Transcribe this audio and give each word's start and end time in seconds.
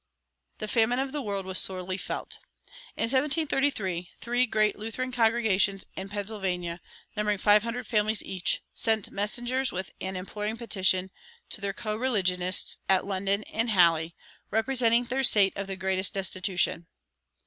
The 0.57 0.67
famine 0.67 0.97
of 0.97 1.11
the 1.11 1.21
word 1.21 1.45
was 1.45 1.59
sorely 1.59 1.95
felt. 1.95 2.39
In 2.97 3.03
1733 3.03 4.09
three 4.19 4.45
great 4.47 4.75
Lutheran 4.75 5.11
congregations 5.11 5.85
in 5.95 6.09
Pennsylvania, 6.09 6.81
numbering 7.15 7.37
five 7.37 7.61
hundred 7.61 7.85
families 7.85 8.23
each, 8.23 8.63
sent 8.73 9.11
messengers 9.11 9.71
with 9.71 9.91
an 10.01 10.15
imploring 10.15 10.57
petition 10.57 11.11
to 11.51 11.61
their 11.61 11.71
coreligionists 11.73 12.79
at 12.89 13.05
London 13.05 13.43
and 13.43 13.69
Halle, 13.69 14.15
representing 14.49 15.03
their 15.03 15.23
"state 15.23 15.53
of 15.55 15.67
the 15.67 15.75
greatest 15.75 16.15
destitution." 16.15 16.87